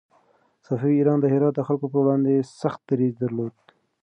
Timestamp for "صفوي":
0.65-0.95